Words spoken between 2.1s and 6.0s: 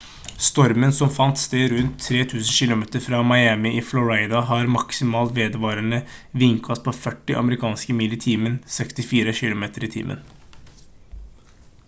000 kilometer fra miami i florida har maksimal vedvarende